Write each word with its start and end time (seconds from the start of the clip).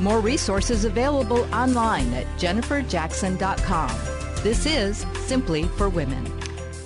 More 0.00 0.20
resources 0.20 0.86
available 0.86 1.46
online 1.54 2.12
at 2.14 2.26
jenniferjackson.com. 2.38 3.90
This 4.42 4.64
is 4.64 5.04
Simply 5.26 5.64
for 5.64 5.90
Women. 5.90 6.39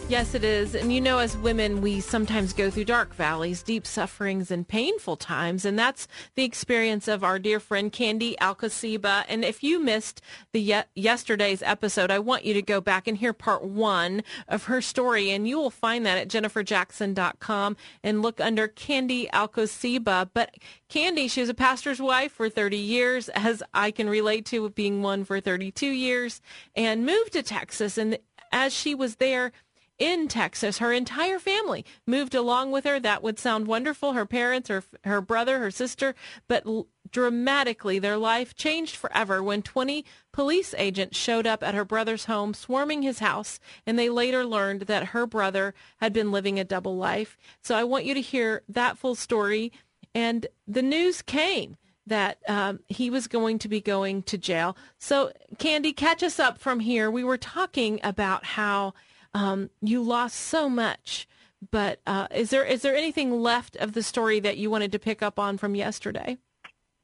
Yes, 0.06 0.34
it 0.34 0.44
is. 0.44 0.74
And 0.74 0.92
you 0.92 1.00
know, 1.00 1.18
as 1.18 1.34
women, 1.34 1.80
we 1.80 1.98
sometimes 1.98 2.52
go 2.52 2.70
through 2.70 2.84
dark 2.84 3.14
valleys, 3.14 3.62
deep 3.62 3.86
sufferings, 3.86 4.50
and 4.50 4.68
painful 4.68 5.16
times. 5.16 5.64
And 5.64 5.78
that's 5.78 6.06
the 6.34 6.44
experience 6.44 7.08
of 7.08 7.24
our 7.24 7.38
dear 7.38 7.58
friend 7.58 7.90
Candy 7.90 8.36
Alcosiba. 8.38 9.24
And 9.28 9.46
if 9.46 9.62
you 9.62 9.80
missed 9.80 10.20
the 10.52 10.60
ye- 10.60 10.82
yesterday's 10.94 11.62
episode, 11.62 12.10
I 12.10 12.18
want 12.18 12.44
you 12.44 12.52
to 12.52 12.60
go 12.60 12.82
back 12.82 13.08
and 13.08 13.16
hear 13.16 13.32
part 13.32 13.64
one 13.64 14.22
of 14.46 14.64
her 14.64 14.82
story. 14.82 15.30
And 15.30 15.48
you 15.48 15.56
will 15.56 15.70
find 15.70 16.04
that 16.04 16.18
at 16.18 16.28
jenniferjackson.com 16.28 17.76
and 18.02 18.22
look 18.22 18.42
under 18.42 18.68
Candy 18.68 19.28
Alcosiba. 19.32 20.28
But 20.34 20.54
Candy, 20.90 21.28
she 21.28 21.40
was 21.40 21.48
a 21.48 21.54
pastor's 21.54 22.00
wife 22.00 22.32
for 22.32 22.50
30 22.50 22.76
years, 22.76 23.30
as 23.30 23.62
I 23.72 23.90
can 23.90 24.10
relate 24.10 24.44
to 24.46 24.68
being 24.68 25.02
one 25.02 25.24
for 25.24 25.40
32 25.40 25.86
years, 25.86 26.42
and 26.76 27.06
moved 27.06 27.32
to 27.32 27.42
Texas. 27.42 27.96
And 27.96 28.18
as 28.52 28.72
she 28.72 28.94
was 28.94 29.16
there, 29.16 29.50
in 29.98 30.28
Texas. 30.28 30.78
Her 30.78 30.92
entire 30.92 31.38
family 31.38 31.84
moved 32.06 32.34
along 32.34 32.72
with 32.72 32.84
her. 32.84 32.98
That 32.98 33.22
would 33.22 33.38
sound 33.38 33.66
wonderful. 33.66 34.12
Her 34.12 34.26
parents, 34.26 34.68
her 34.68 34.84
her 35.04 35.20
brother, 35.20 35.58
her 35.58 35.70
sister, 35.70 36.14
but 36.48 36.66
l- 36.66 36.88
dramatically 37.10 37.98
their 37.98 38.16
life 38.16 38.54
changed 38.56 38.96
forever 38.96 39.42
when 39.42 39.62
20 39.62 40.04
police 40.32 40.74
agents 40.76 41.16
showed 41.16 41.46
up 41.46 41.62
at 41.62 41.74
her 41.74 41.84
brother's 41.84 42.24
home 42.24 42.52
swarming 42.54 43.02
his 43.02 43.20
house 43.20 43.60
and 43.86 43.96
they 43.96 44.08
later 44.08 44.44
learned 44.44 44.82
that 44.82 45.08
her 45.08 45.26
brother 45.26 45.74
had 45.98 46.12
been 46.12 46.32
living 46.32 46.58
a 46.58 46.64
double 46.64 46.96
life. 46.96 47.36
So 47.62 47.76
I 47.76 47.84
want 47.84 48.04
you 48.04 48.14
to 48.14 48.20
hear 48.20 48.62
that 48.68 48.98
full 48.98 49.14
story 49.14 49.70
and 50.14 50.46
the 50.66 50.82
news 50.82 51.22
came 51.22 51.76
that 52.06 52.38
um, 52.48 52.80
he 52.88 53.10
was 53.10 53.26
going 53.26 53.58
to 53.58 53.68
be 53.68 53.80
going 53.80 54.22
to 54.24 54.36
jail. 54.36 54.76
So, 54.98 55.32
Candy, 55.58 55.92
catch 55.92 56.22
us 56.22 56.38
up 56.38 56.58
from 56.58 56.80
here. 56.80 57.10
We 57.10 57.24
were 57.24 57.38
talking 57.38 57.98
about 58.02 58.44
how 58.44 58.92
um, 59.34 59.70
you 59.82 60.02
lost 60.02 60.36
so 60.36 60.68
much. 60.68 61.28
But 61.70 62.00
uh, 62.06 62.28
is 62.30 62.50
there 62.50 62.64
is 62.64 62.82
there 62.82 62.94
anything 62.94 63.30
left 63.40 63.76
of 63.76 63.92
the 63.92 64.02
story 64.02 64.38
that 64.40 64.56
you 64.58 64.70
wanted 64.70 64.92
to 64.92 64.98
pick 64.98 65.22
up 65.22 65.38
on 65.38 65.58
from 65.58 65.74
yesterday? 65.74 66.38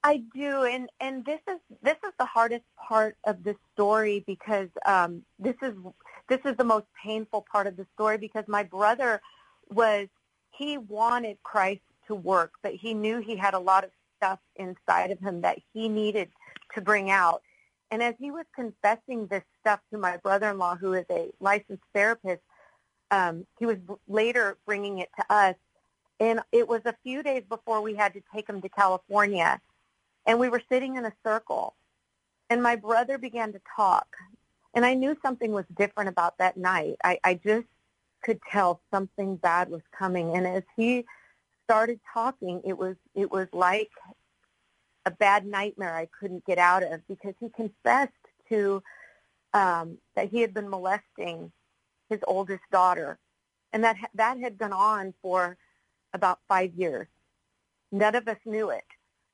I 0.03 0.23
do, 0.35 0.65
and 0.65 0.89
and 1.01 1.25
this 1.25 1.41
is 1.49 1.59
this 1.83 1.97
is 2.07 2.13
the 2.19 2.27
hardest 2.27 2.65
part 2.77 3.17
of 3.25 3.43
the 3.43 3.57
story 3.73 4.23
because 4.27 4.69
um, 4.87 5.23
this 5.39 5.57
is 5.63 5.75
this 6.29 6.41
is 6.45 6.57
the 6.57 6.65
most 6.65 6.87
painful 7.03 7.47
part 7.51 7.67
of 7.67 7.77
the 7.77 7.87
story 7.95 8.19
because 8.19 8.45
my 8.49 8.63
brother 8.63 9.21
was 9.71 10.09
he 10.51 10.79
wanted 10.79 11.43
Christ 11.43 11.83
to 12.07 12.15
work, 12.15 12.53
but 12.63 12.75
he 12.75 12.93
knew 12.95 13.21
he 13.21 13.37
had 13.37 13.55
a 13.55 13.59
lot 13.59 13.85
of 13.85 13.91
stuff 14.17 14.39
inside 14.57 15.11
of 15.11 15.19
him 15.21 15.41
that 15.41 15.59
he 15.73 15.89
needed 15.89 16.29
to 16.75 16.81
bring 16.81 17.11
out. 17.11 17.43
And 17.91 18.03
as 18.03 18.15
he 18.19 18.31
was 18.31 18.45
confessing 18.55 19.27
this 19.27 19.43
stuff 19.61 19.81
to 19.93 19.99
my 19.99 20.17
brother-in-law, 20.19 20.77
who 20.77 20.93
is 20.95 21.07
a 21.11 21.31
licensed 21.41 21.83
therapist, 21.93 22.43
um, 23.11 23.47
he 23.59 23.67
was 23.67 23.79
later 24.09 24.57
bringing 24.65 24.99
it 24.99 25.11
to 25.19 25.33
us. 25.33 25.57
And 26.21 26.41
it 26.53 26.69
was 26.69 26.83
a 26.85 26.95
few 27.03 27.23
days 27.23 27.43
before 27.49 27.81
we 27.81 27.95
had 27.95 28.13
to 28.15 28.23
take 28.33 28.49
him 28.49 28.61
to 28.63 28.69
California. 28.69 29.61
And 30.27 30.39
we 30.39 30.49
were 30.49 30.63
sitting 30.71 30.97
in 30.97 31.05
a 31.05 31.13
circle. 31.25 31.75
And 32.49 32.63
my 32.63 32.77
brother 32.77 33.19
began 33.19 33.53
to 33.53 33.61
talk. 33.77 34.07
And 34.75 34.85
I 34.85 34.95
knew 34.95 35.17
something 35.23 35.51
was 35.53 35.65
different 35.77 36.09
about 36.09 36.39
that 36.39 36.57
night. 36.57 36.97
I, 37.03 37.19
I 37.25 37.35
just 37.35 37.67
could 38.23 38.41
tell 38.51 38.81
something 38.93 39.37
bad 39.37 39.71
was 39.71 39.83
coming. 39.97 40.37
And 40.37 40.47
as 40.47 40.63
he 40.77 41.05
started 41.65 42.01
talking, 42.13 42.61
it 42.65 42.77
was 42.77 42.97
it 43.15 43.31
was 43.31 43.49
like 43.53 43.91
a 45.07 45.11
bad 45.11 45.47
nightmare 45.47 45.95
I 45.95 46.09
couldn't 46.19 46.45
get 46.45 46.59
out 46.59 46.83
of 46.83 47.07
because 47.09 47.35
he 47.41 47.49
confessed 47.49 48.13
to 48.49 48.83
um, 49.53 49.99
that 50.15 50.31
he 50.31 50.41
had 50.41 50.55
been 50.55 50.69
molesting 50.69 51.53
his 52.09 52.21
oldest 52.27 52.63
daughter, 52.71 53.19
and 53.73 53.85
that 53.85 53.97
that 54.15 54.39
had 54.39 54.59
gone 54.59 54.73
on 54.73 55.15
for 55.23 55.57
about 56.13 56.41
five 56.49 56.75
years. 56.75 57.07
None 57.93 58.15
of 58.15 58.29
us 58.29 58.39
knew 58.45 58.71
it. 58.71 58.85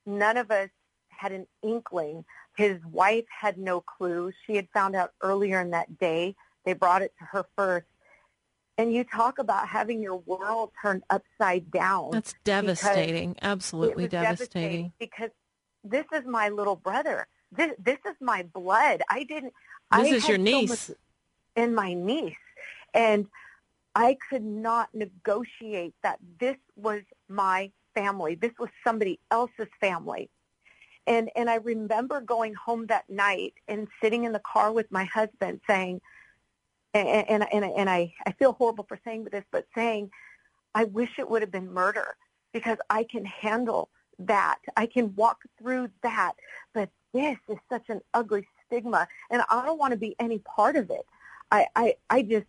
None 0.05 0.37
of 0.37 0.51
us 0.51 0.71
had 1.09 1.33
an 1.33 1.47
inkling. 1.63 2.25
His 2.57 2.79
wife 2.91 3.25
had 3.29 3.59
no 3.59 3.81
clue. 3.81 4.33
She 4.47 4.57
had 4.57 4.69
found 4.73 4.95
out 4.95 5.13
earlier 5.23 5.61
in 5.61 5.71
that 5.71 5.99
day. 5.99 6.37
They 6.65 6.73
brought 6.73 7.03
it 7.03 7.13
to 7.19 7.25
her 7.25 7.47
first. 7.57 7.87
And 8.79 8.93
you 8.93 9.05
talk 9.05 9.39
about 9.39 9.69
having 9.69 10.03
your 10.03 10.17
world 10.17 10.71
turned 10.83 11.03
upside 11.09 11.71
down. 11.71 12.11
That's 12.13 12.35
devastating. 12.45 13.37
Absolutely 13.41 14.07
devastating. 14.07 14.93
devastating. 14.93 14.93
Because 14.99 15.31
this 15.91 16.07
is 16.15 16.25
my 16.27 16.49
little 16.49 16.77
brother. 16.77 17.27
This 17.53 17.73
this 17.79 17.99
is 18.07 18.17
my 18.21 18.43
blood. 18.43 19.03
I 19.09 19.25
didn't. 19.25 19.53
This 19.93 20.13
I 20.13 20.17
is 20.17 20.29
your 20.29 20.39
niece. 20.39 20.79
So 20.81 20.95
and 21.55 21.75
my 21.75 21.95
niece, 21.95 22.37
and 22.93 23.27
I 23.95 24.19
could 24.29 24.45
not 24.45 24.91
negotiate 24.95 25.95
that 26.03 26.19
this 26.39 26.57
was 26.77 27.01
my 27.29 27.71
family. 27.95 28.35
This 28.35 28.53
was 28.59 28.69
somebody 28.85 29.19
else's 29.31 29.69
family. 29.81 30.29
And 31.07 31.31
and 31.37 31.49
I 31.49 31.57
remember 31.57 32.21
going 32.21 32.55
home 32.55 32.87
that 32.87 33.09
night 33.09 33.55
and 33.69 33.89
sitting 34.03 34.25
in 34.25 34.33
the 34.33 34.41
car 34.41 34.73
with 34.73 34.91
my 34.91 35.05
husband 35.05 35.61
saying, 35.67 36.01
and 36.95 37.09
and 37.09 37.47
and, 37.53 37.65
and 37.65 37.89
I 37.89 38.13
I 38.27 38.33
feel 38.33 38.53
horrible 38.53 38.85
for 38.89 38.99
saying 39.05 39.29
this, 39.31 39.45
but 39.51 39.67
saying, 39.75 40.11
I 40.75 40.85
wish 40.85 41.11
it 41.19 41.31
would 41.31 41.43
have 41.43 41.53
been 41.53 41.73
murder 41.73 42.17
because 42.53 42.79
I 42.91 43.05
can 43.05 43.25
handle 43.25 43.89
that. 44.19 44.59
I 44.77 44.87
can 44.87 45.15
walk 45.15 45.43
through 45.59 45.91
that. 46.03 46.33
But 46.73 46.91
this 47.13 47.39
is 47.49 47.59
such 47.71 47.89
an 47.89 48.01
ugly 48.15 48.47
stigma, 48.67 49.09
and 49.31 49.43
I 49.51 49.65
don't 49.65 49.79
want 49.79 49.93
to 49.93 49.99
be 49.99 50.17
any 50.19 50.39
part 50.41 50.77
of 50.77 50.91
it. 50.91 51.07
I, 51.51 51.67
I, 51.77 51.95
I 52.11 52.23
just, 52.23 52.47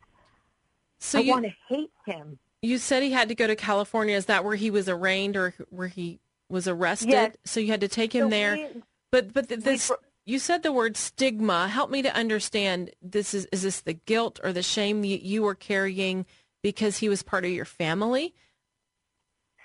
so 0.99 1.19
I 1.19 1.21
you, 1.21 1.31
want 1.31 1.45
to 1.45 1.53
hate 1.67 1.91
him. 2.05 2.39
You 2.61 2.77
said 2.79 3.03
he 3.03 3.11
had 3.11 3.29
to 3.29 3.35
go 3.35 3.47
to 3.47 3.55
California. 3.55 4.15
Is 4.15 4.25
that 4.25 4.43
where 4.43 4.55
he 4.55 4.71
was 4.71 4.89
arraigned 4.89 5.37
or 5.37 5.53
where 5.69 5.87
he 5.87 6.19
was 6.49 6.67
arrested? 6.67 7.09
Yes. 7.09 7.35
So 7.45 7.59
you 7.59 7.67
had 7.67 7.81
to 7.81 7.87
take 7.87 8.13
him 8.13 8.25
so 8.25 8.29
there. 8.29 8.55
We, 8.55 8.81
but 9.11 9.33
but 9.33 9.47
this, 9.47 9.89
we, 9.89 9.95
you 10.25 10.39
said 10.39 10.63
the 10.63 10.71
word 10.71 10.97
stigma. 10.97 11.67
Help 11.67 11.91
me 11.91 12.01
to 12.01 12.13
understand. 12.15 12.91
This 13.01 13.33
is 13.33 13.45
is 13.51 13.61
this 13.61 13.81
the 13.81 13.93
guilt 13.93 14.39
or 14.43 14.51
the 14.51 14.63
shame 14.63 15.01
that 15.01 15.23
you 15.23 15.43
were 15.43 15.55
carrying 15.55 16.25
because 16.63 16.97
he 16.97 17.09
was 17.09 17.21
part 17.21 17.45
of 17.45 17.51
your 17.51 17.65
family? 17.65 18.33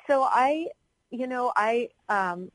So 0.07 0.23
I 0.23 0.67
you 1.13 1.27
know, 1.27 1.53
I 1.55 1.91
um, 2.09 2.51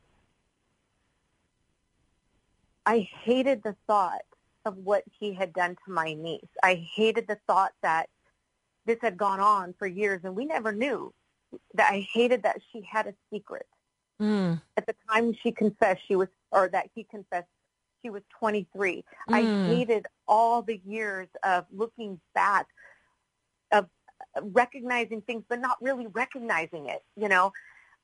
I 2.84 3.08
hated 3.24 3.62
the 3.62 3.76
thought 3.86 4.22
of 4.64 4.76
what 4.78 5.04
he 5.18 5.32
had 5.32 5.52
done 5.52 5.76
to 5.86 5.92
my 5.92 6.14
niece. 6.14 6.48
I 6.62 6.86
hated 6.94 7.26
the 7.28 7.38
thought 7.46 7.72
that 7.82 8.08
this 8.84 8.98
had 9.00 9.16
gone 9.16 9.40
on 9.40 9.74
for 9.78 9.86
years 9.86 10.20
and 10.24 10.34
we 10.34 10.44
never 10.44 10.72
knew. 10.72 11.14
That 11.74 11.90
I 11.90 12.06
hated 12.12 12.42
that 12.42 12.60
she 12.72 12.82
had 12.82 13.06
a 13.06 13.14
secret. 13.32 13.66
Mm. 14.20 14.60
At 14.76 14.86
the 14.86 14.94
time 15.10 15.32
she 15.42 15.50
confessed, 15.50 16.02
she 16.06 16.16
was, 16.16 16.28
or 16.50 16.68
that 16.68 16.90
he 16.94 17.04
confessed, 17.04 17.48
she 18.02 18.10
was 18.10 18.22
23. 18.38 19.04
Mm. 19.30 19.34
I 19.34 19.74
hated 19.74 20.06
all 20.26 20.60
the 20.60 20.80
years 20.84 21.28
of 21.42 21.64
looking 21.72 22.20
back, 22.34 22.66
of 23.72 23.86
recognizing 24.42 25.22
things, 25.22 25.44
but 25.48 25.60
not 25.60 25.78
really 25.80 26.06
recognizing 26.08 26.88
it. 26.88 27.02
You 27.16 27.28
know, 27.28 27.52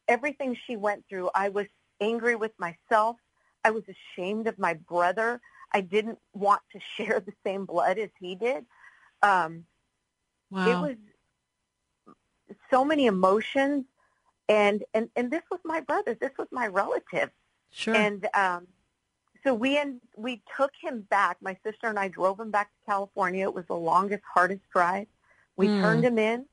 everything 0.08 0.56
she 0.66 0.76
went 0.76 1.04
through, 1.08 1.30
I 1.34 1.48
was 1.48 1.66
angry 2.00 2.36
with 2.36 2.52
myself. 2.58 3.16
I 3.64 3.70
was 3.70 3.82
ashamed 3.88 4.46
of 4.46 4.58
my 4.58 4.74
brother. 4.74 5.40
I 5.72 5.80
didn't 5.80 6.18
want 6.32 6.60
to 6.72 6.80
share 6.96 7.20
the 7.20 7.32
same 7.44 7.64
blood 7.64 7.98
as 7.98 8.10
he 8.20 8.34
did. 8.34 8.64
Um, 9.22 9.64
wow. 10.50 10.68
It 10.68 10.80
was 10.80 10.96
so 12.70 12.84
many 12.84 13.06
emotions, 13.06 13.84
and 14.48 14.84
and 14.92 15.08
and 15.16 15.30
this 15.30 15.42
was 15.50 15.60
my 15.64 15.80
brother. 15.80 16.14
This 16.14 16.32
was 16.38 16.48
my 16.50 16.66
relative. 16.66 17.30
Sure. 17.70 17.94
And 17.94 18.26
um, 18.34 18.66
so 19.42 19.54
we 19.54 19.78
and 19.78 20.00
we 20.16 20.42
took 20.56 20.72
him 20.80 21.02
back. 21.02 21.38
My 21.40 21.56
sister 21.64 21.88
and 21.88 21.98
I 21.98 22.08
drove 22.08 22.38
him 22.38 22.50
back 22.50 22.68
to 22.68 22.90
California. 22.90 23.44
It 23.44 23.54
was 23.54 23.66
the 23.66 23.74
longest, 23.74 24.22
hardest 24.32 24.62
drive. 24.72 25.06
We 25.56 25.68
mm. 25.68 25.80
turned 25.80 26.04
him 26.04 26.18
in, 26.18 26.46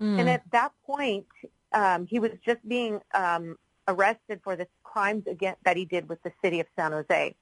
mm. 0.00 0.18
and 0.18 0.28
at 0.28 0.42
that 0.52 0.72
point, 0.84 1.26
um, 1.76 2.06
he 2.06 2.18
was 2.18 2.30
just 2.44 2.66
being 2.66 3.00
um, 3.14 3.56
arrested 3.86 4.40
for 4.42 4.56
the 4.56 4.66
crimes 4.82 5.26
again 5.26 5.54
that 5.64 5.76
he 5.76 5.84
did 5.84 6.08
with 6.08 6.22
the 6.22 6.32
city 6.42 6.58
of 6.58 6.66
San 6.74 6.92
Jose. 6.92 7.34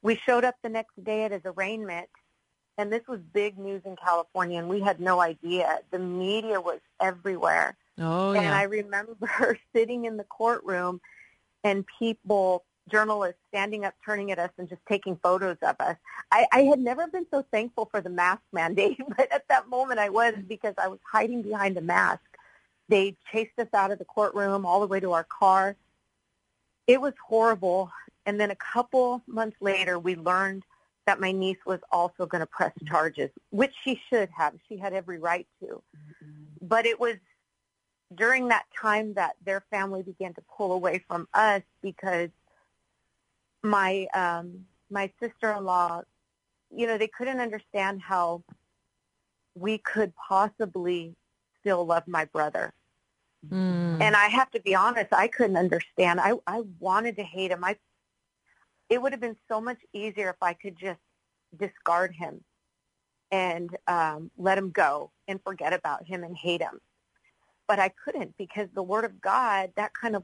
We 0.00 0.16
showed 0.16 0.44
up 0.44 0.54
the 0.62 0.68
next 0.68 1.02
day 1.02 1.24
at 1.24 1.32
his 1.32 1.42
arraignment, 1.44 2.08
and 2.78 2.92
this 2.92 3.02
was 3.08 3.20
big 3.32 3.58
news 3.58 3.82
in 3.84 3.96
California, 3.96 4.60
and 4.60 4.68
we 4.68 4.80
had 4.80 5.00
no 5.00 5.20
idea. 5.20 5.80
The 5.90 5.98
media 5.98 6.60
was 6.60 6.78
everywhere. 7.00 7.76
Oh, 7.98 8.32
and 8.32 8.44
yeah. 8.44 8.56
I 8.56 8.62
remember 8.62 9.58
sitting 9.74 10.04
in 10.04 10.16
the 10.16 10.24
courtroom 10.24 11.00
and 11.64 11.84
people, 11.98 12.64
journalists, 12.90 13.40
standing 13.48 13.84
up, 13.84 13.94
turning 14.04 14.30
at 14.30 14.38
us, 14.38 14.50
and 14.56 14.68
just 14.68 14.80
taking 14.88 15.16
photos 15.16 15.56
of 15.62 15.76
us. 15.80 15.96
I, 16.30 16.46
I 16.52 16.60
had 16.62 16.78
never 16.78 17.08
been 17.08 17.26
so 17.30 17.44
thankful 17.50 17.88
for 17.90 18.00
the 18.00 18.10
mask 18.10 18.42
mandate, 18.52 18.98
but 19.16 19.32
at 19.32 19.48
that 19.48 19.68
moment 19.68 19.98
I 19.98 20.10
was 20.10 20.34
because 20.48 20.74
I 20.78 20.86
was 20.86 21.00
hiding 21.10 21.42
behind 21.42 21.76
a 21.76 21.82
mask. 21.82 22.20
They 22.92 23.16
chased 23.32 23.58
us 23.58 23.68
out 23.72 23.90
of 23.90 23.98
the 23.98 24.04
courtroom 24.04 24.66
all 24.66 24.80
the 24.80 24.86
way 24.86 25.00
to 25.00 25.12
our 25.12 25.24
car. 25.24 25.76
It 26.86 27.00
was 27.00 27.14
horrible. 27.26 27.90
And 28.26 28.38
then 28.38 28.50
a 28.50 28.56
couple 28.56 29.22
months 29.26 29.56
later, 29.62 29.98
we 29.98 30.14
learned 30.14 30.62
that 31.06 31.18
my 31.18 31.32
niece 31.32 31.56
was 31.64 31.80
also 31.90 32.26
going 32.26 32.42
to 32.42 32.46
press 32.46 32.74
charges, 32.86 33.30
which 33.48 33.72
she 33.82 33.98
should 34.10 34.28
have. 34.36 34.52
She 34.68 34.76
had 34.76 34.92
every 34.92 35.18
right 35.18 35.46
to. 35.60 35.82
But 36.60 36.84
it 36.84 37.00
was 37.00 37.16
during 38.14 38.48
that 38.48 38.66
time 38.78 39.14
that 39.14 39.36
their 39.42 39.64
family 39.70 40.02
began 40.02 40.34
to 40.34 40.42
pull 40.54 40.72
away 40.72 41.02
from 41.08 41.26
us 41.32 41.62
because 41.80 42.28
my 43.62 44.06
um, 44.12 44.66
my 44.90 45.10
sister-in-law, 45.18 46.02
you 46.76 46.86
know, 46.86 46.98
they 46.98 47.08
couldn't 47.08 47.40
understand 47.40 48.02
how 48.02 48.42
we 49.54 49.78
could 49.78 50.12
possibly 50.28 51.16
still 51.58 51.86
love 51.86 52.06
my 52.06 52.26
brother. 52.26 52.74
Mm. 53.48 54.00
And 54.00 54.16
I 54.16 54.26
have 54.26 54.50
to 54.52 54.60
be 54.60 54.74
honest, 54.74 55.12
I 55.12 55.28
couldn't 55.28 55.56
understand. 55.56 56.20
I 56.20 56.34
I 56.46 56.62
wanted 56.78 57.16
to 57.16 57.22
hate 57.22 57.50
him. 57.50 57.64
I 57.64 57.76
it 58.88 59.00
would 59.00 59.12
have 59.12 59.20
been 59.20 59.36
so 59.48 59.60
much 59.60 59.78
easier 59.92 60.30
if 60.30 60.36
I 60.42 60.52
could 60.52 60.76
just 60.78 61.00
discard 61.58 62.14
him 62.14 62.44
and 63.30 63.74
um, 63.86 64.30
let 64.36 64.58
him 64.58 64.70
go 64.70 65.10
and 65.26 65.40
forget 65.42 65.72
about 65.72 66.06
him 66.06 66.24
and 66.24 66.36
hate 66.36 66.60
him. 66.60 66.80
But 67.66 67.78
I 67.78 67.88
couldn't 67.88 68.36
because 68.36 68.68
the 68.74 68.82
Word 68.82 69.04
of 69.04 69.20
God, 69.20 69.72
that 69.76 69.92
kind 69.94 70.14
of 70.14 70.22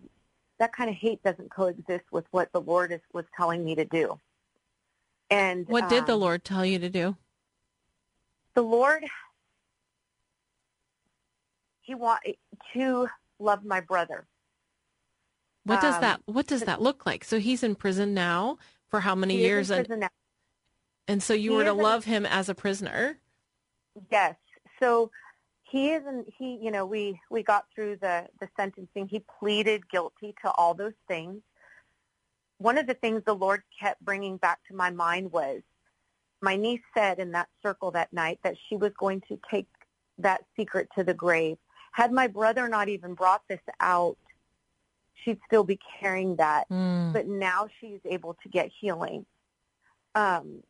that 0.58 0.72
kind 0.72 0.90
of 0.90 0.96
hate 0.96 1.22
doesn't 1.22 1.50
coexist 1.50 2.04
with 2.10 2.24
what 2.30 2.52
the 2.52 2.60
Lord 2.60 2.92
is, 2.92 3.00
was 3.12 3.24
telling 3.36 3.64
me 3.64 3.74
to 3.76 3.84
do. 3.84 4.18
And 5.30 5.66
what 5.68 5.88
did 5.88 6.06
the 6.06 6.14
um, 6.14 6.20
Lord 6.20 6.44
tell 6.44 6.64
you 6.64 6.78
to 6.78 6.88
do? 6.88 7.16
the 8.58 8.62
Lord, 8.62 9.04
He 11.88 11.94
want 11.94 12.20
to 12.74 13.08
love 13.38 13.64
my 13.64 13.80
brother. 13.80 14.26
What 15.64 15.80
does 15.80 15.94
um, 15.94 16.00
that 16.02 16.20
What 16.26 16.46
does 16.46 16.62
that 16.64 16.82
look 16.82 17.06
like? 17.06 17.24
So 17.24 17.38
he's 17.38 17.62
in 17.62 17.74
prison 17.74 18.12
now 18.12 18.58
for 18.90 19.00
how 19.00 19.14
many 19.14 19.38
He 19.38 19.46
is 19.46 19.70
in 19.70 19.76
years? 19.76 19.88
And, 19.90 20.00
now. 20.00 20.08
and 21.08 21.22
so 21.22 21.32
you 21.32 21.52
He 21.52 21.56
were 21.56 21.64
to 21.64 21.72
love 21.72 22.04
him 22.04 22.26
as 22.26 22.50
a 22.50 22.54
prisoner. 22.54 23.16
Yes. 24.10 24.34
So 24.80 25.10
he 25.70 25.92
isn't. 25.92 26.26
He, 26.38 26.58
you 26.60 26.70
know, 26.70 26.84
we 26.84 27.18
we 27.30 27.42
got 27.42 27.64
through 27.74 27.96
the 28.02 28.26
the 28.38 28.50
sentencing. 28.54 29.08
He 29.08 29.24
pleaded 29.40 29.88
guilty 29.88 30.34
to 30.44 30.50
all 30.50 30.74
those 30.74 30.98
things. 31.08 31.40
One 32.58 32.76
of 32.76 32.86
the 32.86 32.94
things 32.94 33.22
the 33.24 33.34
Lord 33.34 33.62
kept 33.80 34.04
bringing 34.04 34.36
back 34.36 34.58
to 34.68 34.74
my 34.74 34.90
mind 34.90 35.32
was 35.32 35.62
my 36.42 36.54
niece 36.56 36.82
said 36.94 37.18
in 37.18 37.32
that 37.32 37.48
circle 37.62 37.92
that 37.92 38.12
night 38.12 38.40
that 38.44 38.56
she 38.68 38.76
was 38.76 38.92
going 38.98 39.22
to 39.28 39.38
take 39.50 39.68
that 40.18 40.42
secret 40.54 40.88
to 40.98 41.02
the 41.02 41.14
grave. 41.14 41.56
Had 41.92 42.12
my 42.12 42.26
brother 42.26 42.68
not 42.68 42.88
even 42.88 43.14
brought 43.14 43.42
this 43.48 43.60
out, 43.80 44.16
she'd 45.14 45.40
still 45.46 45.64
be 45.64 45.78
carrying 46.00 46.36
that. 46.36 46.68
Mm. 46.70 47.12
But 47.12 47.26
now 47.26 47.68
she's 47.80 48.00
able 48.04 48.34
to 48.42 48.48
get 48.48 48.70
healing. 48.80 49.26
Um, 50.14 50.62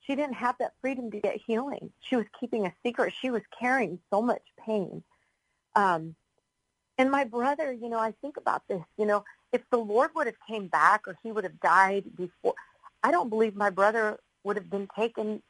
she 0.00 0.14
didn't 0.14 0.34
have 0.34 0.56
that 0.58 0.72
freedom 0.80 1.10
to 1.10 1.20
get 1.20 1.40
healing. 1.46 1.92
She 2.00 2.16
was 2.16 2.26
keeping 2.38 2.66
a 2.66 2.72
secret. 2.84 3.14
She 3.20 3.30
was 3.30 3.42
carrying 3.58 3.98
so 4.10 4.22
much 4.22 4.42
pain. 4.64 5.02
Um, 5.74 6.14
and 6.98 7.10
my 7.10 7.24
brother, 7.24 7.72
you 7.72 7.88
know, 7.88 7.98
I 7.98 8.12
think 8.20 8.36
about 8.36 8.62
this, 8.68 8.82
you 8.98 9.06
know, 9.06 9.24
if 9.52 9.62
the 9.70 9.78
Lord 9.78 10.10
would 10.14 10.26
have 10.26 10.36
came 10.46 10.66
back 10.68 11.06
or 11.06 11.16
he 11.22 11.32
would 11.32 11.44
have 11.44 11.60
died 11.60 12.04
before, 12.16 12.54
I 13.02 13.10
don't 13.10 13.30
believe 13.30 13.54
my 13.54 13.70
brother 13.70 14.18
would 14.44 14.56
have 14.56 14.70
been 14.70 14.88
taken 14.96 15.42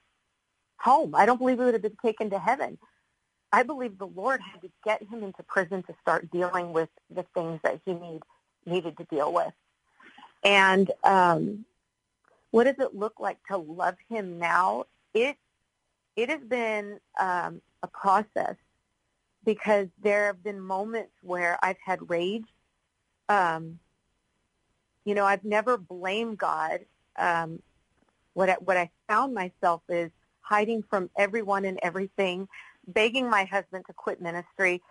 home. 0.76 1.14
I 1.14 1.26
don't 1.26 1.38
believe 1.38 1.58
he 1.58 1.64
would 1.64 1.74
have 1.74 1.82
been 1.82 1.96
taken 2.02 2.30
to 2.30 2.38
heaven. 2.38 2.78
I 3.52 3.62
believe 3.62 3.98
the 3.98 4.06
Lord 4.06 4.40
had 4.40 4.62
to 4.62 4.70
get 4.84 5.02
him 5.02 5.22
into 5.22 5.42
prison 5.42 5.82
to 5.84 5.94
start 6.00 6.30
dealing 6.30 6.72
with 6.72 6.88
the 7.14 7.24
things 7.34 7.60
that 7.64 7.80
he 7.84 7.94
need, 7.94 8.22
needed 8.66 8.96
to 8.98 9.04
deal 9.04 9.32
with. 9.32 9.52
And 10.44 10.90
um, 11.04 11.64
what 12.50 12.64
does 12.64 12.78
it 12.78 12.94
look 12.94 13.14
like 13.18 13.38
to 13.50 13.56
love 13.56 13.96
him 14.08 14.38
now? 14.38 14.84
It 15.14 15.36
it 16.16 16.28
has 16.28 16.40
been 16.40 16.98
um, 17.18 17.62
a 17.82 17.86
process 17.86 18.56
because 19.44 19.88
there 20.02 20.26
have 20.26 20.42
been 20.42 20.60
moments 20.60 21.12
where 21.22 21.58
I've 21.62 21.78
had 21.84 22.10
rage. 22.10 22.44
Um, 23.28 23.78
you 25.04 25.14
know, 25.14 25.24
I've 25.24 25.44
never 25.44 25.76
blamed 25.78 26.38
God. 26.38 26.80
Um, 27.16 27.62
what 28.34 28.50
I, 28.50 28.54
what 28.54 28.76
I 28.76 28.90
found 29.08 29.34
myself 29.34 29.82
is 29.88 30.10
hiding 30.40 30.82
from 30.90 31.10
everyone 31.16 31.64
and 31.64 31.78
everything, 31.82 32.48
begging 32.86 33.28
my 33.28 33.44
husband 33.44 33.84
to 33.86 33.92
quit 33.92 34.20
ministry. 34.20 34.82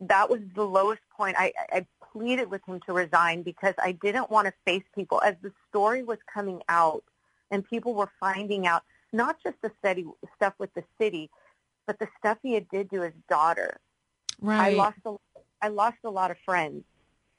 That 0.00 0.30
was 0.30 0.40
the 0.54 0.64
lowest 0.64 1.02
point. 1.16 1.36
I, 1.38 1.52
I 1.72 1.86
pleaded 2.12 2.50
with 2.50 2.62
him 2.66 2.80
to 2.86 2.92
resign 2.92 3.42
because 3.42 3.74
I 3.78 3.92
didn't 3.92 4.30
want 4.30 4.46
to 4.46 4.52
face 4.64 4.84
people. 4.94 5.20
As 5.22 5.34
the 5.42 5.52
story 5.68 6.02
was 6.02 6.18
coming 6.32 6.62
out 6.68 7.04
and 7.50 7.68
people 7.68 7.94
were 7.94 8.10
finding 8.20 8.66
out 8.66 8.82
not 9.12 9.42
just 9.42 9.56
the 9.62 9.70
steady 9.78 10.04
stuff 10.36 10.54
with 10.58 10.72
the 10.74 10.84
city, 11.00 11.30
but 11.86 11.98
the 11.98 12.08
stuff 12.18 12.38
he 12.42 12.52
had 12.52 12.68
did 12.68 12.90
to 12.90 13.02
his 13.02 13.14
daughter. 13.28 13.78
Right. 14.40 14.74
I 14.74 14.76
lost 14.76 14.98
a, 15.04 15.16
I 15.62 15.68
lost 15.68 15.96
a 16.04 16.10
lot 16.10 16.30
of 16.30 16.36
friends. 16.44 16.84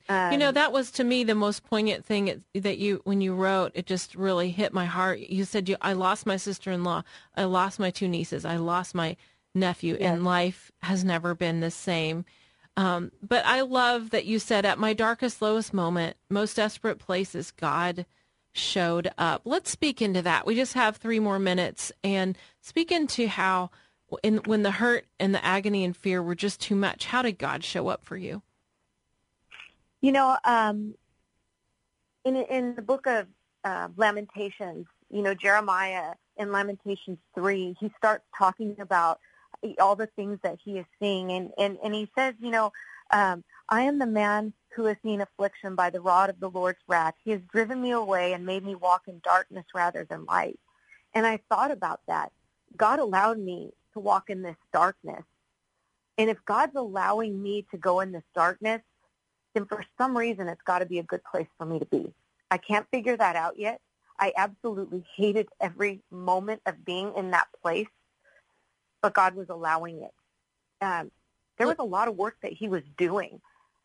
Um, 0.10 0.31
You 0.31 0.38
know, 0.38 0.51
that 0.51 0.74
was 0.74 0.92
to 0.92 1.04
me 1.04 1.24
the 1.24 1.36
most 1.36 1.63
poignant 1.63 2.04
thing 2.04 2.44
that 2.56 2.78
you, 2.80 3.01
when 3.04 3.22
you 3.22 3.36
wrote, 3.36 3.72
it 3.75 3.86
just 3.86 4.16
really 4.16 4.50
hit 4.50 4.74
my 4.74 4.86
heart. 4.86 5.19
You 5.19 5.46
said, 5.46 5.69
you, 5.69 5.78
I 5.81 5.94
lost 5.94 6.25
my 6.25 6.38
sister-in-law. 6.38 7.04
I 7.38 7.44
lost 7.44 7.80
my 7.80 7.92
two 7.92 8.07
nieces. 8.07 8.44
I 8.44 8.57
lost 8.57 8.96
my 8.96 9.16
nephew 9.56 9.96
and 9.96 10.24
life 10.24 10.72
has 10.84 11.04
never 11.04 11.36
been 11.36 11.60
the 11.60 11.72
same. 11.72 12.25
Um, 12.78 13.12
but 13.22 13.46
I 13.46 13.62
love 13.62 14.12
that 14.12 14.25
you 14.25 14.40
said 14.40 14.66
at 14.66 14.80
my 14.80 14.94
darkest, 14.94 15.42
lowest 15.42 15.74
moment, 15.74 16.16
most 16.30 16.56
desperate 16.56 17.00
places, 17.00 17.51
God 17.51 18.06
showed 18.51 19.12
up. 19.18 19.41
Let's 19.46 19.70
speak 19.70 20.01
into 20.01 20.22
that. 20.22 20.46
We 20.46 20.56
just 20.56 20.74
have 20.74 20.98
three 20.98 21.20
more 21.20 21.39
minutes 21.39 21.91
and 22.03 22.38
speak 22.62 22.91
into 22.91 23.27
how 23.27 23.70
in, 24.24 24.38
when 24.46 24.63
the 24.63 24.72
hurt 24.72 25.06
and 25.20 25.36
the 25.36 25.44
agony 25.46 25.84
and 25.84 25.96
fear 25.96 26.24
were 26.24 26.36
just 26.36 26.60
too 26.62 26.75
much, 26.75 27.06
how 27.06 27.22
did 27.22 27.38
God 27.38 27.63
show 27.63 27.89
up 27.89 28.03
for 28.03 28.18
you? 28.18 28.41
You 30.01 30.13
know, 30.13 30.38
um, 30.46 30.96
in 32.24 32.36
in 32.36 32.75
the 32.75 32.82
book 32.82 33.06
of 33.06 33.27
uh, 33.63 33.89
Lamentations, 33.98 34.88
you 35.10 35.22
know, 35.22 35.34
Jeremiah 35.34 36.13
in 36.38 36.51
Lamentations 36.51 37.18
three, 37.36 37.75
he 37.79 37.91
starts 37.98 38.24
talking 38.38 38.77
about 38.79 39.20
all 39.80 39.96
the 39.96 40.10
things 40.16 40.39
that 40.44 40.58
he 40.63 40.78
is 40.78 40.86
seeing, 41.00 41.32
and 41.32 41.51
and 41.58 41.78
and 41.84 41.94
he 41.94 42.10
says, 42.18 42.36
you 42.39 42.51
know, 42.51 42.72
um, 43.12 43.44
I 43.70 43.84
am 43.84 44.00
the 44.00 44.06
man 44.06 44.54
who 44.75 44.86
has 44.86 44.98
seen 45.04 45.22
affliction 45.22 45.75
by 45.75 45.89
the 45.89 46.01
rod 46.01 46.30
of 46.30 46.39
the 46.39 46.50
Lord's 46.50 46.80
wrath. 46.88 47.16
He 47.24 47.32
has 47.32 47.42
driven 47.51 47.82
me 47.82 47.92
away 47.92 48.34
and 48.34 48.46
made 48.46 48.63
me 48.63 48.75
walk 48.75 49.04
in 49.08 49.20
darkness 49.24 49.66
rather 49.74 50.06
than 50.06 50.25
light. 50.25 50.60
And 51.13 51.25
I 51.25 51.39
thought 51.50 51.72
about 51.72 52.01
that. 52.08 52.32
God 52.78 53.00
allowed 53.00 53.39
me 53.39 53.72
to 53.94 54.00
walk 54.00 54.30
in 54.30 54.42
this 54.42 54.56
darkness. 54.72 55.24
And 56.18 56.30
if 56.30 56.38
God's 56.46 56.75
allowing 56.75 57.42
me 57.42 57.66
to 57.72 57.78
go 57.78 58.01
in 58.01 58.12
this 58.12 58.24
darkness, 58.36 58.82
then 59.54 59.66
for 59.66 59.84
some 59.98 60.16
reason 60.16 60.48
it's 60.48 60.62
got 60.62 60.80
to 60.80 60.86
be 60.86 61.00
a 61.00 61.04
good 61.04 61.24
place 61.24 61.48
for 61.58 61.66
me 61.66 61.80
to 61.80 61.86
be. 61.86 62.13
I 62.51 62.58
can't 62.58 62.86
figure 62.92 63.18
that 63.18 63.36
out 63.36 63.58
yet. 63.58 63.82
I 64.20 64.34
absolutely 64.36 65.06
hated 65.16 65.48
every 65.62 66.01
moment 66.12 66.62
of 66.66 66.84
being 66.86 67.13
in 67.16 67.32
that 67.32 67.48
place, 67.62 67.88
but 69.01 69.13
God 69.13 69.36
was 69.36 69.50
allowing 69.50 70.01
it. 70.01 70.13
Um, 70.82 71.12
there 71.58 71.68
was 71.68 71.77
a 71.79 71.84
lot 71.84 72.08
of 72.08 72.15
work 72.15 72.38
that 72.41 72.53
he 72.53 72.70
was 72.70 72.84
doing, 72.98 73.41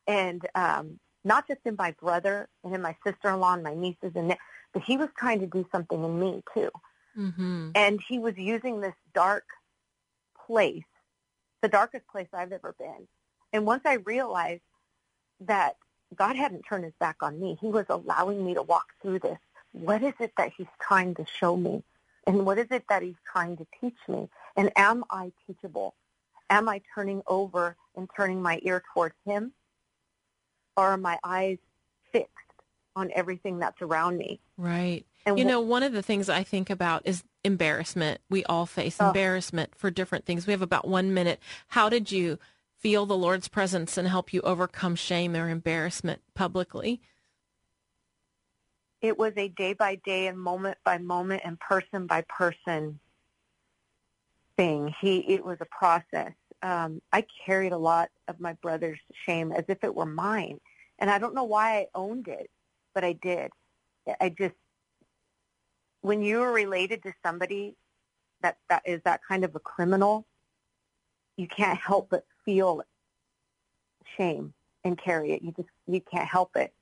and 0.06 0.46
um, 0.54 1.00
not 1.24 1.48
just 1.48 1.60
in 1.64 1.74
my 1.76 1.92
brother 1.92 2.48
and 2.62 2.74
in 2.74 2.80
my 2.80 2.96
sister-in-law 3.04 3.54
and 3.54 3.62
my 3.62 3.74
nieces, 3.74 4.12
and 4.14 4.28
ne- 4.28 4.38
but 4.72 4.82
he 4.82 4.96
was 4.96 5.08
trying 5.18 5.40
to 5.40 5.46
do 5.46 5.66
something 5.72 6.02
in 6.02 6.20
me 6.20 6.42
too. 6.52 6.70
Mm-hmm. 7.18 7.70
And 7.74 8.00
he 8.06 8.18
was 8.18 8.36
using 8.36 8.80
this 8.80 8.94
dark 9.12 9.44
place, 10.46 10.84
the 11.62 11.68
darkest 11.68 12.06
place 12.08 12.28
I've 12.32 12.52
ever 12.52 12.74
been. 12.78 13.08
And 13.52 13.66
once 13.66 13.82
I 13.84 13.94
realized 13.94 14.62
that 15.40 15.76
God 16.14 16.36
hadn't 16.36 16.62
turned 16.62 16.84
his 16.84 16.94
back 17.00 17.16
on 17.22 17.40
me, 17.40 17.56
he 17.60 17.68
was 17.68 17.86
allowing 17.88 18.44
me 18.44 18.54
to 18.54 18.62
walk 18.62 18.86
through 19.00 19.20
this. 19.20 19.38
What 19.72 20.02
is 20.02 20.14
it 20.20 20.32
that 20.36 20.52
he's 20.56 20.68
trying 20.80 21.14
to 21.16 21.26
show 21.38 21.56
me? 21.56 21.82
And 22.26 22.46
what 22.46 22.58
is 22.58 22.66
it 22.70 22.84
that 22.88 23.02
he's 23.02 23.14
trying 23.30 23.56
to 23.56 23.66
teach 23.80 23.96
me? 24.08 24.28
And 24.56 24.70
am 24.76 25.04
I 25.10 25.32
teachable? 25.46 25.94
Am 26.50 26.68
I 26.68 26.80
turning 26.94 27.22
over 27.26 27.76
and 27.96 28.08
turning 28.16 28.40
my 28.42 28.60
ear 28.62 28.82
towards 28.92 29.14
him? 29.26 29.52
Or 30.76 30.88
are 30.88 30.96
my 30.96 31.18
eyes 31.24 31.58
fixed 32.12 32.30
on 32.96 33.10
everything 33.14 33.58
that's 33.58 33.82
around 33.82 34.16
me. 34.16 34.40
Right. 34.56 35.04
And 35.26 35.38
you 35.38 35.44
know, 35.44 35.60
one 35.60 35.82
of 35.82 35.92
the 35.92 36.02
things 36.02 36.28
I 36.28 36.42
think 36.42 36.70
about 36.70 37.02
is 37.04 37.24
embarrassment. 37.44 38.20
We 38.30 38.44
all 38.44 38.66
face 38.66 38.96
oh. 39.00 39.08
embarrassment 39.08 39.74
for 39.76 39.90
different 39.90 40.26
things. 40.26 40.46
We 40.46 40.52
have 40.52 40.62
about 40.62 40.86
one 40.86 41.12
minute. 41.14 41.40
How 41.68 41.88
did 41.88 42.12
you 42.12 42.38
feel 42.78 43.06
the 43.06 43.16
Lord's 43.16 43.48
presence 43.48 43.96
and 43.96 44.06
help 44.06 44.32
you 44.32 44.40
overcome 44.42 44.94
shame 44.94 45.34
or 45.34 45.48
embarrassment 45.48 46.20
publicly? 46.34 47.00
It 49.00 49.18
was 49.18 49.32
a 49.36 49.48
day 49.48 49.72
by 49.72 49.96
day 49.96 50.28
and 50.28 50.38
moment 50.38 50.78
by 50.84 50.98
moment 50.98 51.42
and 51.44 51.58
person 51.58 52.06
by 52.06 52.24
person 52.28 53.00
thing. 54.56 54.94
He 55.00 55.18
it 55.18 55.44
was 55.44 55.58
a 55.60 55.66
process. 55.66 56.32
Um, 56.62 57.02
I 57.12 57.26
carried 57.44 57.72
a 57.72 57.78
lot 57.78 58.08
of 58.28 58.40
my 58.40 58.54
brother's 58.54 59.00
shame 59.26 59.52
as 59.52 59.64
if 59.68 59.84
it 59.84 59.94
were 59.94 60.06
mine, 60.06 60.60
and 60.98 61.10
I 61.10 61.18
don't 61.18 61.34
know 61.34 61.44
why 61.44 61.78
I 61.78 61.86
owned 61.94 62.28
it, 62.28 62.50
but 62.94 63.04
I 63.04 63.12
did. 63.12 63.50
I 64.20 64.28
just 64.30 64.54
when 66.02 66.22
you 66.22 66.42
are 66.42 66.52
related 66.52 67.02
to 67.02 67.12
somebody 67.24 67.76
that 68.42 68.58
that 68.68 68.82
is 68.84 69.00
that 69.04 69.20
kind 69.26 69.44
of 69.44 69.54
a 69.54 69.60
criminal, 69.60 70.26
you 71.36 71.48
can't 71.48 71.78
help 71.78 72.10
but 72.10 72.24
feel 72.44 72.82
shame 74.16 74.52
and 74.84 74.98
carry 74.98 75.32
it. 75.32 75.42
You 75.42 75.52
just 75.52 75.68
you 75.86 76.00
can't 76.00 76.28
help 76.28 76.56
it. 76.56 76.72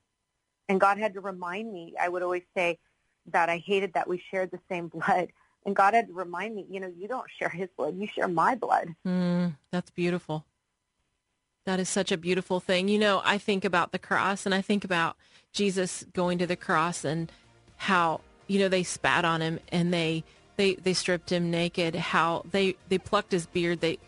And 0.69 0.81
God 0.81 0.99
had 0.99 1.14
to 1.14 1.21
remind 1.21 1.73
me. 1.73 1.95
I 2.00 2.09
would 2.09 2.23
always 2.23 2.43
say 2.57 2.79
that 3.26 3.49
I 3.49 3.59
hated 3.59 3.95
that 3.95 4.09
we 4.09 4.23
shared 4.31 4.50
the 4.50 4.61
same 4.69 4.88
blood 4.95 5.29
and 5.64 5.76
God 5.76 5.95
had 5.95 6.09
to 6.09 6.12
remind 6.12 6.54
me, 6.54 6.66
you 6.69 6.81
know, 6.81 6.92
you 6.99 7.09
don't 7.09 7.26
share 7.38 7.49
his 7.49 7.69
blood, 7.76 7.97
you 7.99 8.07
share 8.07 8.28
my 8.28 8.54
blood. 8.54 8.95
Mm, 9.07 9.57
that's 9.71 9.90
beautiful. 9.90 10.45
That 11.64 11.78
is 11.78 11.88
such 11.88 12.11
a 12.11 12.16
beautiful 12.16 12.59
thing. 12.59 12.88
You 12.88 12.99
know, 12.99 13.23
I 13.25 13.38
think 13.38 13.64
about 13.64 13.92
the 13.92 13.99
cross 13.99 14.47
and 14.47 14.54
I 14.54 14.61
think 14.61 14.85
about 14.85 15.16
Jesus 15.52 16.04
going 16.12 16.38
to 16.38 16.47
the 16.47 16.57
cross 16.57 17.04
and 17.04 17.31
how, 17.76 18.21
you 18.49 18.59
know, 18.59 18.69
they 18.69 18.83
spat 18.83 19.25
on 19.25 19.40
him 19.40 19.61
and 19.71 19.92
they 19.92 20.25
they 20.57 20.75
they 20.75 20.92
stripped 20.92 21.31
him 21.31 21.50
naked, 21.50 21.95
how 21.95 22.45
they 22.50 22.75
they 22.88 22.99
plucked 22.99 23.33
his 23.33 23.47
beard, 23.47 23.81
they 23.81 23.99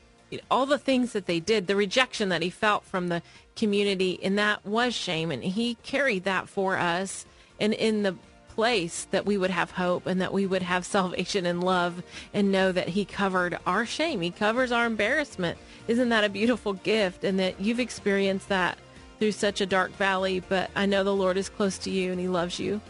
all 0.51 0.67
the 0.67 0.79
things 0.79 1.13
that 1.13 1.27
they 1.27 1.39
did, 1.39 1.69
the 1.69 1.77
rejection 1.77 2.29
that 2.31 2.43
he 2.43 2.51
felt 2.51 2.85
from 2.85 3.07
the 3.07 3.23
community, 3.55 4.19
and 4.23 4.37
that 4.37 4.67
was 4.67 4.95
shame 4.95 5.31
and 5.31 5.45
he 5.45 5.77
carried 5.85 6.25
that 6.25 6.49
for 6.49 6.77
us. 6.77 7.25
And 7.61 7.73
in 7.73 8.03
the 8.03 8.17
place 8.55 9.07
that 9.11 9.27
we 9.27 9.37
would 9.37 9.51
have 9.51 9.73
hope 9.73 10.07
and 10.07 10.21
that 10.21 10.33
we 10.33 10.47
would 10.47 10.63
have 10.63 10.87
salvation 10.87 11.47
and 11.47 11.63
love 11.63 12.03
and 12.33 12.53
know 12.53 12.73
that 12.73 12.89
he 12.89 13.05
covered 13.05 13.59
our 13.67 13.85
shame. 13.85 14.21
He 14.21 14.31
covers 14.31 14.73
our 14.73 14.87
embarrassment. 14.87 15.59
Isn't 15.89 16.09
that 16.11 16.25
a 16.25 16.29
beautiful 16.29 16.75
gift? 16.75 17.25
And 17.25 17.39
that 17.41 17.61
you've 17.61 17.81
experienced 17.81 18.49
that 18.49 18.79
through 19.19 19.33
such 19.33 19.61
a 19.61 19.67
dark 19.67 19.93
valley, 19.93 20.41
but 20.41 20.71
I 20.75 20.87
know 20.87 21.05
the 21.05 21.15
Lord 21.15 21.37
is 21.37 21.49
close 21.49 21.79
to 21.79 21.91
you 21.91 22.11
and 22.13 22.21
he 22.21 22.29
loves 22.29 22.59
you. 22.59 22.81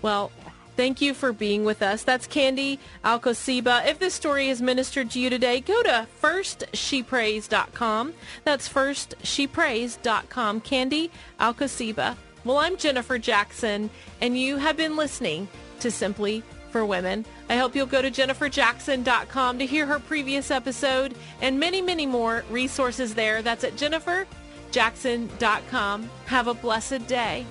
Well, 0.00 0.32
Thank 0.74 1.02
you 1.02 1.12
for 1.12 1.34
being 1.34 1.64
with 1.66 1.82
us. 1.82 2.02
That's 2.02 2.26
Candy 2.26 2.78
Alcosiba. 3.04 3.86
If 3.86 3.98
this 3.98 4.14
story 4.14 4.48
has 4.48 4.62
ministered 4.62 5.10
to 5.10 5.20
you 5.20 5.28
today, 5.28 5.60
go 5.60 5.82
to 5.82 6.06
firstShePrays.com. 6.22 8.14
That's 8.44 8.68
firstShePrays.com. 8.70 10.60
Candy 10.62 11.10
Alcosiba 11.38 12.16
well, 12.44 12.58
I'm 12.58 12.76
Jennifer 12.76 13.18
Jackson, 13.18 13.88
and 14.20 14.38
you 14.38 14.56
have 14.56 14.76
been 14.76 14.96
listening 14.96 15.48
to 15.80 15.90
Simply 15.90 16.44
for 16.70 16.84
Women. 16.84 17.24
I 17.48 17.56
hope 17.56 17.74
you'll 17.76 17.86
go 17.86 18.02
to 18.02 18.10
jenniferjackson.com 18.10 19.58
to 19.58 19.66
hear 19.66 19.86
her 19.86 19.98
previous 19.98 20.50
episode 20.50 21.14
and 21.40 21.58
many, 21.60 21.80
many 21.82 22.06
more 22.06 22.44
resources 22.50 23.14
there. 23.14 23.42
That's 23.42 23.64
at 23.64 23.76
jenniferjackson.com. 23.76 26.10
Have 26.26 26.48
a 26.48 26.54
blessed 26.54 27.06
day. 27.06 27.46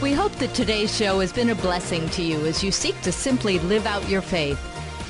We 0.00 0.14
hope 0.14 0.32
that 0.36 0.54
today's 0.54 0.96
show 0.96 1.20
has 1.20 1.30
been 1.30 1.50
a 1.50 1.54
blessing 1.56 2.08
to 2.10 2.22
you 2.22 2.46
as 2.46 2.64
you 2.64 2.72
seek 2.72 2.98
to 3.02 3.12
simply 3.12 3.58
live 3.58 3.84
out 3.84 4.08
your 4.08 4.22
faith. 4.22 4.58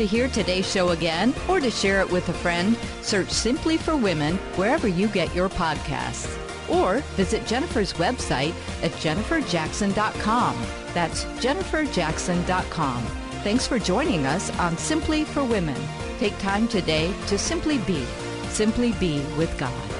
To 0.01 0.07
hear 0.07 0.29
today's 0.29 0.67
show 0.67 0.93
again 0.93 1.35
or 1.47 1.61
to 1.61 1.71
share 1.71 2.01
it 2.01 2.11
with 2.11 2.27
a 2.31 2.33
friend, 2.33 2.75
search 3.03 3.29
Simply 3.29 3.77
for 3.77 3.99
Women 3.99 4.37
wherever 4.57 4.89
you 4.89 5.09
get 5.09 5.35
your 5.35 5.51
podcasts 5.51 6.39
or 6.71 7.01
visit 7.17 7.47
Jennifer's 7.47 7.93
website 7.93 8.55
at 8.83 8.93
jenniferjackson.com. 8.93 10.57
That's 10.95 11.25
jenniferjackson.com. 11.45 13.03
Thanks 13.45 13.67
for 13.67 13.79
joining 13.79 14.25
us 14.25 14.49
on 14.59 14.79
Simply 14.79 15.25
for 15.25 15.45
Women. 15.45 15.77
Take 16.19 16.39
time 16.39 16.67
today 16.67 17.13
to 17.27 17.37
simply 17.37 17.77
be, 17.77 18.03
simply 18.49 18.93
be 18.93 19.23
with 19.37 19.55
God. 19.59 20.00